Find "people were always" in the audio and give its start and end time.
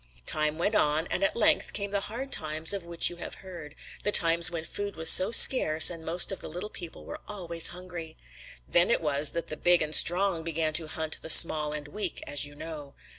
6.71-7.67